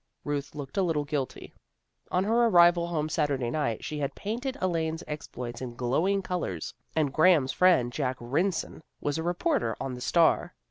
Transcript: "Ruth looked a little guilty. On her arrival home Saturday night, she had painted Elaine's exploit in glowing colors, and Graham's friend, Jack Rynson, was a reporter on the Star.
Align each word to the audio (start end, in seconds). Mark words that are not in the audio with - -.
"Ruth 0.23 0.55
looked 0.55 0.77
a 0.77 0.81
little 0.81 1.03
guilty. 1.03 1.53
On 2.09 2.23
her 2.23 2.47
arrival 2.47 2.87
home 2.87 3.07
Saturday 3.07 3.51
night, 3.51 3.83
she 3.83 3.99
had 3.99 4.15
painted 4.15 4.57
Elaine's 4.59 5.03
exploit 5.07 5.61
in 5.61 5.75
glowing 5.75 6.23
colors, 6.23 6.73
and 6.95 7.13
Graham's 7.13 7.51
friend, 7.51 7.91
Jack 7.93 8.17
Rynson, 8.19 8.81
was 8.99 9.19
a 9.19 9.23
reporter 9.23 9.75
on 9.79 9.93
the 9.93 10.01
Star. 10.01 10.55